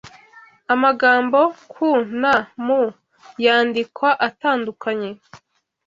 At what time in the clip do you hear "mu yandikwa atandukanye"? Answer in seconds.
2.65-5.09